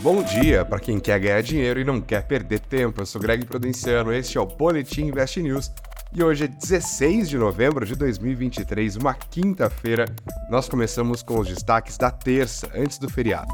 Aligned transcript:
Bom 0.00 0.22
dia 0.22 0.62
para 0.62 0.78
quem 0.78 1.00
quer 1.00 1.18
ganhar 1.18 1.42
dinheiro 1.42 1.80
e 1.80 1.84
não 1.84 2.02
quer 2.02 2.26
perder 2.26 2.60
tempo. 2.60 3.00
Eu 3.00 3.06
sou 3.06 3.18
Greg 3.18 3.46
Prudenciano, 3.46 4.12
este 4.12 4.36
é 4.36 4.40
o 4.40 4.44
Boletim 4.44 5.06
Invest 5.06 5.40
News 5.40 5.72
e 6.12 6.22
hoje 6.22 6.44
é 6.44 6.48
16 6.48 7.30
de 7.30 7.38
novembro 7.38 7.84
de 7.86 7.96
2023, 7.96 8.96
uma 8.96 9.14
quinta-feira. 9.14 10.04
Nós 10.50 10.68
começamos 10.68 11.22
com 11.22 11.40
os 11.40 11.48
destaques 11.48 11.96
da 11.96 12.10
terça, 12.10 12.70
antes 12.74 12.98
do 12.98 13.08
feriado. 13.08 13.48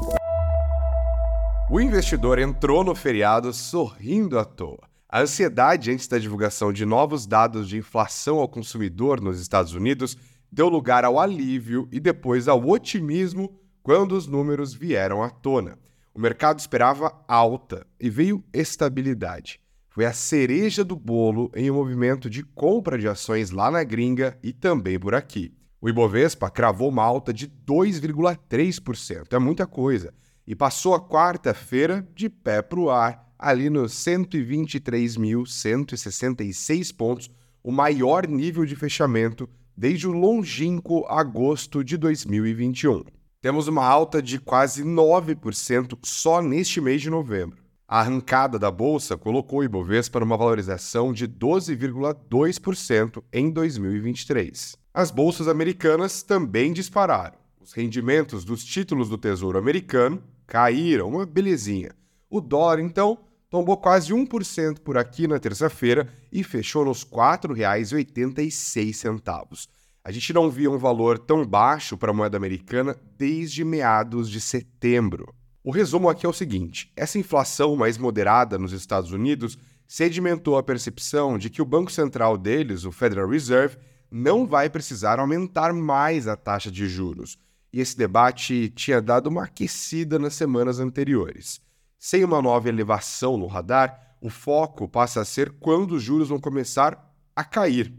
O 1.70 1.80
investidor 1.80 2.40
entrou 2.40 2.82
no 2.82 2.94
feriado 2.94 3.52
sorrindo 3.52 4.36
à 4.36 4.44
toa. 4.44 4.80
A 5.08 5.20
ansiedade 5.20 5.92
antes 5.92 6.08
da 6.08 6.18
divulgação 6.18 6.72
de 6.72 6.84
novos 6.84 7.24
dados 7.24 7.68
de 7.68 7.78
inflação 7.78 8.38
ao 8.40 8.48
consumidor 8.48 9.20
nos 9.20 9.40
Estados 9.40 9.74
Unidos 9.74 10.16
deu 10.50 10.68
lugar 10.68 11.04
ao 11.04 11.20
alívio 11.20 11.88
e 11.92 12.00
depois 12.00 12.48
ao 12.48 12.68
otimismo 12.68 13.56
quando 13.80 14.12
os 14.12 14.26
números 14.26 14.74
vieram 14.74 15.22
à 15.22 15.30
tona. 15.30 15.78
O 16.14 16.20
mercado 16.20 16.58
esperava 16.58 17.10
alta 17.26 17.86
e 17.98 18.10
veio 18.10 18.44
estabilidade. 18.52 19.58
Foi 19.88 20.04
a 20.04 20.12
cereja 20.12 20.84
do 20.84 20.94
bolo 20.94 21.50
em 21.54 21.70
um 21.70 21.74
movimento 21.74 22.28
de 22.28 22.42
compra 22.42 22.98
de 22.98 23.08
ações 23.08 23.50
lá 23.50 23.70
na 23.70 23.82
gringa 23.82 24.38
e 24.42 24.52
também 24.52 24.98
por 24.98 25.14
aqui. 25.14 25.54
O 25.80 25.88
Ibovespa 25.88 26.50
cravou 26.50 26.90
uma 26.90 27.02
alta 27.02 27.32
de 27.32 27.48
2,3%, 27.48 29.32
é 29.32 29.38
muita 29.38 29.66
coisa, 29.66 30.12
e 30.46 30.54
passou 30.54 30.94
a 30.94 31.00
quarta-feira 31.00 32.06
de 32.14 32.28
pé 32.28 32.60
para 32.62 32.78
o 32.78 32.90
ar, 32.90 33.34
ali 33.38 33.70
nos 33.70 33.94
123.166 33.94 36.94
pontos, 36.94 37.30
o 37.62 37.72
maior 37.72 38.28
nível 38.28 38.66
de 38.66 38.76
fechamento 38.76 39.48
desde 39.76 40.06
o 40.06 40.12
longínquo 40.12 41.04
agosto 41.06 41.82
de 41.82 41.96
2021. 41.96 43.21
Temos 43.42 43.66
uma 43.66 43.84
alta 43.84 44.22
de 44.22 44.38
quase 44.38 44.84
9% 44.84 45.98
só 46.04 46.40
neste 46.40 46.80
mês 46.80 47.02
de 47.02 47.10
novembro. 47.10 47.60
A 47.88 47.98
arrancada 47.98 48.56
da 48.56 48.70
bolsa 48.70 49.16
colocou 49.16 49.58
o 49.58 49.64
Ibovespa 49.64 50.20
numa 50.20 50.36
valorização 50.36 51.12
de 51.12 51.26
12,2% 51.26 53.20
em 53.32 53.50
2023. 53.50 54.76
As 54.94 55.10
bolsas 55.10 55.48
americanas 55.48 56.22
também 56.22 56.72
dispararam. 56.72 57.36
Os 57.60 57.72
rendimentos 57.72 58.44
dos 58.44 58.64
títulos 58.64 59.08
do 59.08 59.18
Tesouro 59.18 59.58
americano 59.58 60.22
caíram, 60.46 61.08
uma 61.08 61.26
belezinha. 61.26 61.90
O 62.30 62.40
dólar, 62.40 62.78
então, 62.78 63.18
tombou 63.50 63.76
quase 63.76 64.12
1% 64.12 64.78
por 64.78 64.96
aqui 64.96 65.26
na 65.26 65.40
terça-feira 65.40 66.08
e 66.30 66.44
fechou 66.44 66.84
nos 66.84 67.02
R$ 67.02 67.10
4,86 67.10 69.68
a 70.04 70.10
gente 70.10 70.32
não 70.32 70.50
via 70.50 70.70
um 70.70 70.78
valor 70.78 71.18
tão 71.18 71.46
baixo 71.46 71.96
para 71.96 72.10
a 72.10 72.14
moeda 72.14 72.36
americana 72.36 72.96
desde 73.16 73.64
meados 73.64 74.28
de 74.28 74.40
setembro. 74.40 75.32
O 75.62 75.70
resumo 75.70 76.08
aqui 76.08 76.26
é 76.26 76.28
o 76.28 76.32
seguinte: 76.32 76.92
essa 76.96 77.18
inflação 77.18 77.76
mais 77.76 77.96
moderada 77.96 78.58
nos 78.58 78.72
Estados 78.72 79.12
Unidos 79.12 79.56
sedimentou 79.86 80.56
a 80.56 80.62
percepção 80.62 81.38
de 81.38 81.48
que 81.48 81.62
o 81.62 81.66
Banco 81.66 81.92
Central 81.92 82.36
deles, 82.36 82.84
o 82.84 82.90
Federal 82.90 83.28
Reserve, 83.28 83.76
não 84.10 84.46
vai 84.46 84.68
precisar 84.68 85.20
aumentar 85.20 85.72
mais 85.72 86.26
a 86.26 86.36
taxa 86.36 86.70
de 86.70 86.88
juros. 86.88 87.38
E 87.72 87.80
esse 87.80 87.96
debate 87.96 88.70
tinha 88.70 89.00
dado 89.00 89.28
uma 89.28 89.44
aquecida 89.44 90.18
nas 90.18 90.34
semanas 90.34 90.80
anteriores. 90.80 91.60
Sem 91.98 92.24
uma 92.24 92.42
nova 92.42 92.68
elevação 92.68 93.38
no 93.38 93.46
radar, 93.46 94.16
o 94.20 94.28
foco 94.28 94.88
passa 94.88 95.20
a 95.20 95.24
ser 95.24 95.52
quando 95.60 95.92
os 95.92 96.02
juros 96.02 96.28
vão 96.28 96.40
começar 96.40 97.14
a 97.34 97.44
cair. 97.44 97.94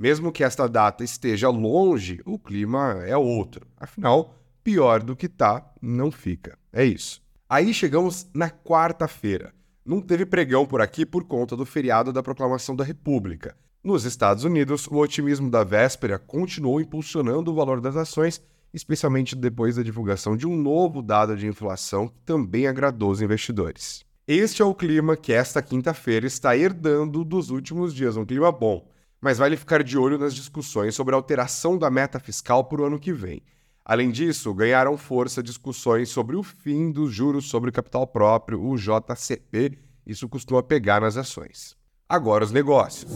Mesmo 0.00 0.32
que 0.32 0.42
esta 0.42 0.66
data 0.66 1.04
esteja 1.04 1.50
longe, 1.50 2.22
o 2.24 2.38
clima 2.38 3.02
é 3.04 3.14
outro. 3.14 3.66
Afinal, 3.76 4.34
pior 4.64 5.02
do 5.02 5.14
que 5.14 5.28
tá, 5.28 5.74
não 5.78 6.10
fica. 6.10 6.58
É 6.72 6.82
isso. 6.82 7.22
Aí 7.46 7.74
chegamos 7.74 8.26
na 8.32 8.48
quarta-feira. 8.48 9.52
Não 9.84 10.00
teve 10.00 10.24
pregão 10.24 10.64
por 10.64 10.80
aqui 10.80 11.04
por 11.04 11.24
conta 11.24 11.54
do 11.54 11.66
feriado 11.66 12.14
da 12.14 12.22
Proclamação 12.22 12.74
da 12.74 12.82
República. 12.82 13.54
Nos 13.84 14.06
Estados 14.06 14.42
Unidos, 14.42 14.86
o 14.86 14.96
otimismo 14.96 15.50
da 15.50 15.64
véspera 15.64 16.18
continuou 16.18 16.80
impulsionando 16.80 17.52
o 17.52 17.54
valor 17.54 17.78
das 17.78 17.94
ações, 17.94 18.40
especialmente 18.72 19.36
depois 19.36 19.76
da 19.76 19.82
divulgação 19.82 20.34
de 20.34 20.46
um 20.46 20.56
novo 20.56 21.02
dado 21.02 21.36
de 21.36 21.46
inflação 21.46 22.08
que 22.08 22.20
também 22.24 22.66
agradou 22.66 23.10
os 23.10 23.20
investidores. 23.20 24.02
Este 24.26 24.62
é 24.62 24.64
o 24.64 24.74
clima 24.74 25.14
que 25.14 25.30
esta 25.30 25.60
quinta-feira 25.60 26.26
está 26.26 26.56
herdando 26.56 27.22
dos 27.22 27.50
últimos 27.50 27.94
dias, 27.94 28.16
um 28.16 28.24
clima 28.24 28.50
bom 28.50 28.88
mas 29.20 29.38
vale 29.38 29.56
ficar 29.56 29.82
de 29.82 29.98
olho 29.98 30.18
nas 30.18 30.34
discussões 30.34 30.94
sobre 30.94 31.14
a 31.14 31.18
alteração 31.18 31.76
da 31.76 31.90
meta 31.90 32.18
fiscal 32.18 32.64
para 32.64 32.82
o 32.82 32.84
ano 32.84 32.98
que 32.98 33.12
vem. 33.12 33.42
Além 33.84 34.10
disso, 34.10 34.54
ganharam 34.54 34.96
força 34.96 35.42
discussões 35.42 36.08
sobre 36.08 36.36
o 36.36 36.42
fim 36.42 36.90
dos 36.90 37.12
juros 37.12 37.48
sobre 37.48 37.72
capital 37.72 38.06
próprio, 38.06 38.62
o 38.62 38.76
JCP. 38.76 39.78
Isso 40.06 40.28
costuma 40.28 40.62
pegar 40.62 41.00
nas 41.00 41.16
ações. 41.16 41.76
Agora 42.08 42.44
os 42.44 42.52
negócios. 42.52 43.10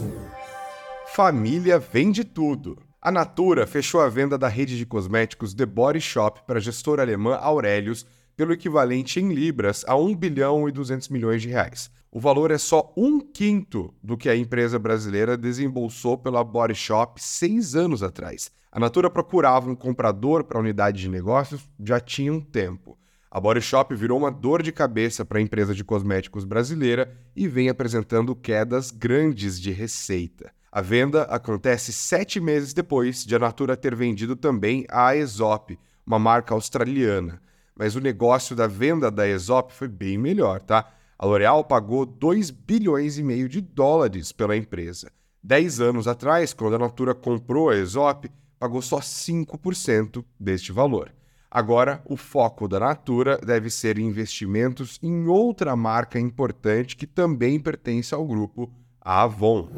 Família 1.07 1.79
vende 1.79 2.23
tudo. 2.23 2.77
A 3.01 3.11
Natura 3.11 3.67
fechou 3.67 4.01
a 4.01 4.09
venda 4.09 4.37
da 4.37 4.47
rede 4.47 4.77
de 4.77 4.85
cosméticos 4.85 5.53
The 5.53 5.65
Body 5.65 6.01
Shop 6.01 6.41
para 6.45 6.57
a 6.57 6.61
gestora 6.61 7.03
alemã 7.03 7.35
Aurelius 7.35 8.05
pelo 8.35 8.53
equivalente 8.53 9.19
em 9.19 9.33
libras 9.33 9.83
a 9.87 9.95
1 9.95 10.15
bilhão 10.15 10.67
e 10.67 10.71
200 10.71 11.09
milhões 11.09 11.41
de 11.41 11.49
reais. 11.49 11.89
O 12.11 12.19
valor 12.19 12.51
é 12.51 12.57
só 12.57 12.93
um 12.95 13.19
quinto 13.19 13.93
do 14.01 14.15
que 14.15 14.29
a 14.29 14.35
empresa 14.35 14.79
brasileira 14.79 15.37
desembolsou 15.37 16.17
pela 16.17 16.43
Body 16.43 16.75
Shop 16.75 17.21
seis 17.21 17.75
anos 17.75 18.01
atrás. 18.01 18.51
A 18.71 18.79
Natura 18.79 19.09
procurava 19.09 19.69
um 19.69 19.75
comprador 19.75 20.43
para 20.43 20.57
a 20.57 20.61
unidade 20.61 21.01
de 21.01 21.09
negócios 21.09 21.69
já 21.79 21.99
tinha 21.99 22.31
um 22.31 22.41
tempo. 22.41 22.97
A 23.29 23.39
Body 23.39 23.61
Shop 23.61 23.93
virou 23.93 24.17
uma 24.17 24.31
dor 24.31 24.61
de 24.61 24.71
cabeça 24.71 25.25
para 25.25 25.39
a 25.39 25.41
empresa 25.41 25.75
de 25.75 25.83
cosméticos 25.83 26.45
brasileira 26.45 27.13
e 27.35 27.49
vem 27.49 27.67
apresentando 27.67 28.33
quedas 28.33 28.91
grandes 28.91 29.59
de 29.59 29.71
receita. 29.71 30.53
A 30.71 30.81
venda 30.81 31.23
acontece 31.23 31.91
sete 31.91 32.39
meses 32.39 32.73
depois 32.73 33.25
de 33.25 33.35
a 33.35 33.39
Natura 33.39 33.75
ter 33.75 33.93
vendido 33.93 34.37
também 34.37 34.85
a 34.89 35.07
Aesop, 35.07 35.77
uma 36.05 36.19
marca 36.19 36.53
australiana 36.53 37.41
mas 37.75 37.95
o 37.95 38.01
negócio 38.01 38.55
da 38.55 38.67
venda 38.67 39.11
da 39.11 39.23
Aesop 39.23 39.73
foi 39.73 39.87
bem 39.87 40.17
melhor, 40.17 40.61
tá? 40.61 40.91
A 41.17 41.25
L'Oréal 41.25 41.63
pagou 41.63 42.05
2 42.05 42.49
bilhões 42.51 43.17
e 43.17 43.23
meio 43.23 43.47
de 43.47 43.61
dólares 43.61 44.31
pela 44.31 44.55
empresa. 44.55 45.11
Dez 45.43 45.79
anos 45.79 46.07
atrás, 46.07 46.53
quando 46.53 46.75
a 46.75 46.79
Natura 46.79 47.13
comprou 47.13 47.69
a 47.69 47.73
Aesop, 47.73 48.29
pagou 48.59 48.81
só 48.81 48.99
5% 48.99 50.23
deste 50.39 50.71
valor. 50.71 51.13
Agora, 51.49 52.01
o 52.05 52.17
foco 52.17 52.67
da 52.67 52.79
Natura 52.79 53.37
deve 53.37 53.69
ser 53.69 53.97
investimentos 53.97 54.99
em 55.01 55.27
outra 55.27 55.75
marca 55.75 56.19
importante 56.19 56.97
que 56.97 57.07
também 57.07 57.59
pertence 57.59 58.13
ao 58.13 58.25
grupo, 58.25 58.69
a 58.99 59.23
Avon. 59.23 59.69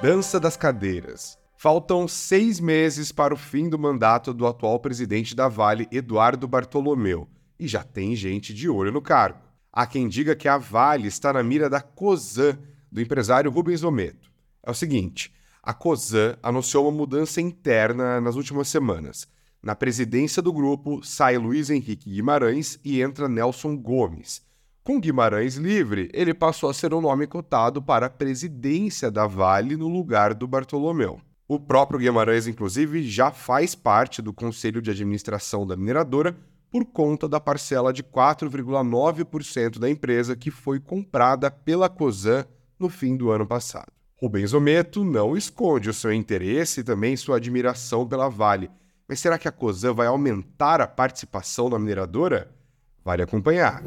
Dança 0.00 0.40
das 0.40 0.56
cadeiras. 0.56 1.36
Faltam 1.60 2.06
seis 2.06 2.60
meses 2.60 3.10
para 3.10 3.34
o 3.34 3.36
fim 3.36 3.68
do 3.68 3.76
mandato 3.76 4.32
do 4.32 4.46
atual 4.46 4.78
presidente 4.78 5.34
da 5.34 5.48
Vale, 5.48 5.88
Eduardo 5.90 6.46
Bartolomeu, 6.46 7.28
e 7.58 7.66
já 7.66 7.82
tem 7.82 8.14
gente 8.14 8.54
de 8.54 8.68
olho 8.68 8.92
no 8.92 9.02
cargo. 9.02 9.40
Há 9.72 9.84
quem 9.84 10.08
diga 10.08 10.36
que 10.36 10.46
a 10.46 10.56
Vale 10.56 11.08
está 11.08 11.32
na 11.32 11.42
mira 11.42 11.68
da 11.68 11.80
COSAN, 11.80 12.56
do 12.92 13.00
empresário 13.00 13.50
Rubens 13.50 13.82
Ometo. 13.82 14.30
É 14.62 14.70
o 14.70 14.74
seguinte: 14.74 15.34
a 15.60 15.74
COSAN 15.74 16.38
anunciou 16.44 16.84
uma 16.84 16.96
mudança 16.96 17.40
interna 17.40 18.20
nas 18.20 18.36
últimas 18.36 18.68
semanas. 18.68 19.26
Na 19.60 19.74
presidência 19.74 20.40
do 20.40 20.52
grupo 20.52 21.02
sai 21.02 21.38
Luiz 21.38 21.70
Henrique 21.70 22.08
Guimarães 22.08 22.78
e 22.84 23.02
entra 23.02 23.28
Nelson 23.28 23.76
Gomes. 23.76 24.42
Com 24.84 25.00
Guimarães 25.00 25.56
livre, 25.56 26.08
ele 26.14 26.32
passou 26.32 26.70
a 26.70 26.74
ser 26.74 26.94
o 26.94 27.00
nome 27.00 27.26
cotado 27.26 27.82
para 27.82 28.06
a 28.06 28.10
presidência 28.10 29.10
da 29.10 29.26
Vale 29.26 29.76
no 29.76 29.88
lugar 29.88 30.34
do 30.34 30.46
Bartolomeu. 30.46 31.20
O 31.48 31.58
próprio 31.58 31.98
Guimarães, 31.98 32.46
inclusive, 32.46 33.02
já 33.08 33.30
faz 33.30 33.74
parte 33.74 34.20
do 34.20 34.34
conselho 34.34 34.82
de 34.82 34.90
administração 34.90 35.66
da 35.66 35.74
mineradora 35.74 36.36
por 36.70 36.84
conta 36.84 37.26
da 37.26 37.40
parcela 37.40 37.90
de 37.90 38.02
4,9% 38.02 39.78
da 39.78 39.88
empresa 39.88 40.36
que 40.36 40.50
foi 40.50 40.78
comprada 40.78 41.50
pela 41.50 41.88
COSAN 41.88 42.44
no 42.78 42.90
fim 42.90 43.16
do 43.16 43.30
ano 43.30 43.46
passado. 43.46 43.90
Rubens 44.20 44.52
Ometo 44.52 45.02
não 45.02 45.34
esconde 45.34 45.88
o 45.88 45.94
seu 45.94 46.12
interesse 46.12 46.80
e 46.80 46.84
também 46.84 47.16
sua 47.16 47.38
admiração 47.38 48.06
pela 48.06 48.28
Vale. 48.28 48.70
Mas 49.08 49.18
será 49.18 49.38
que 49.38 49.48
a 49.48 49.52
COSAN 49.52 49.94
vai 49.94 50.06
aumentar 50.06 50.82
a 50.82 50.86
participação 50.86 51.70
na 51.70 51.78
mineradora? 51.78 52.50
Vale 53.02 53.22
acompanhar. 53.22 53.82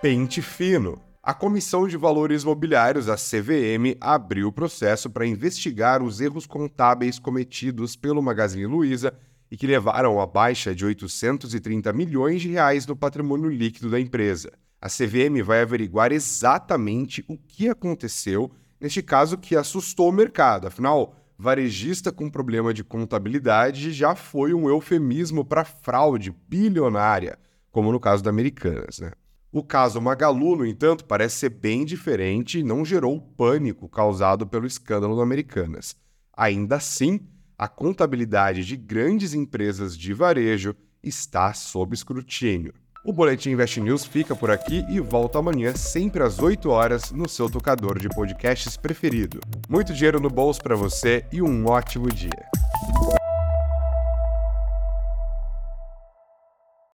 Pente 0.00 0.42
fino. 0.42 1.00
A 1.24 1.32
Comissão 1.32 1.86
de 1.86 1.96
Valores 1.96 2.42
Mobiliários, 2.42 3.08
a 3.08 3.14
CVM, 3.14 3.96
abriu 4.00 4.48
o 4.48 4.52
processo 4.52 5.08
para 5.08 5.24
investigar 5.24 6.02
os 6.02 6.20
erros 6.20 6.46
contábeis 6.46 7.16
cometidos 7.16 7.94
pelo 7.94 8.20
Magazine 8.20 8.66
Luiza 8.66 9.14
e 9.48 9.56
que 9.56 9.64
levaram 9.64 10.20
à 10.20 10.26
baixa 10.26 10.74
de 10.74 10.84
830 10.84 11.92
milhões 11.92 12.42
de 12.42 12.48
reais 12.48 12.88
no 12.88 12.96
patrimônio 12.96 13.48
líquido 13.48 13.88
da 13.88 14.00
empresa. 14.00 14.50
A 14.80 14.88
CVM 14.88 15.44
vai 15.44 15.62
averiguar 15.62 16.10
exatamente 16.10 17.24
o 17.28 17.38
que 17.38 17.68
aconteceu 17.68 18.50
neste 18.80 19.00
caso 19.00 19.38
que 19.38 19.54
assustou 19.54 20.08
o 20.08 20.12
mercado. 20.12 20.66
Afinal, 20.66 21.14
varejista 21.38 22.10
com 22.10 22.28
problema 22.28 22.74
de 22.74 22.82
contabilidade 22.82 23.92
já 23.92 24.16
foi 24.16 24.52
um 24.52 24.68
eufemismo 24.68 25.44
para 25.44 25.64
fraude 25.64 26.34
bilionária. 26.48 27.38
como 27.70 27.92
no 27.92 28.00
caso 28.00 28.24
da 28.24 28.28
Americanas. 28.28 28.98
Né? 28.98 29.12
O 29.54 29.62
caso 29.62 30.00
Magalu, 30.00 30.56
no 30.56 30.66
entanto, 30.66 31.04
parece 31.04 31.36
ser 31.36 31.50
bem 31.50 31.84
diferente 31.84 32.58
e 32.58 32.62
não 32.62 32.86
gerou 32.86 33.16
o 33.16 33.20
pânico 33.20 33.86
causado 33.86 34.46
pelo 34.46 34.66
escândalo 34.66 35.14
do 35.14 35.20
Americanas. 35.20 35.94
Ainda 36.34 36.76
assim, 36.76 37.20
a 37.58 37.68
contabilidade 37.68 38.64
de 38.64 38.78
grandes 38.78 39.34
empresas 39.34 39.94
de 39.94 40.14
varejo 40.14 40.74
está 41.02 41.52
sob 41.52 41.94
escrutínio. 41.94 42.72
O 43.04 43.12
Boletim 43.12 43.50
Invest 43.50 43.78
News 43.78 44.06
fica 44.06 44.34
por 44.34 44.50
aqui 44.50 44.86
e 44.88 44.98
volta 45.00 45.38
amanhã, 45.38 45.74
sempre 45.76 46.22
às 46.22 46.38
8 46.38 46.70
horas, 46.70 47.10
no 47.10 47.28
seu 47.28 47.50
tocador 47.50 47.98
de 47.98 48.08
podcasts 48.08 48.78
preferido. 48.78 49.38
Muito 49.68 49.92
dinheiro 49.92 50.18
no 50.18 50.30
bolso 50.30 50.62
para 50.62 50.76
você 50.76 51.26
e 51.30 51.42
um 51.42 51.66
ótimo 51.66 52.08
dia. 52.08 52.30